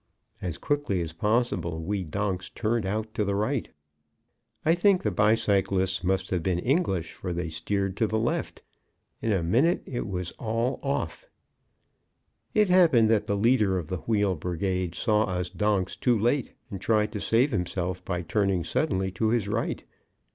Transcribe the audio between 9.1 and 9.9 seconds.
In a minute